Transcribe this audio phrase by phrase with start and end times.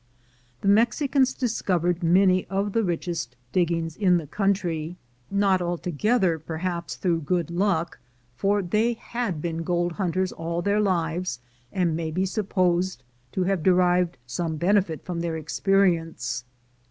[0.61, 4.97] The Mexicans discovered many of the richest diggings in the country—
[5.29, 7.99] not 312 THE GOLD HUNTERS altogether, perhaps, through good luck,
[8.35, 11.37] for the}'' had been gold hunters all their lives,
[11.71, 13.03] and may be supposed
[13.33, 16.45] to have derived some benefit from their experience.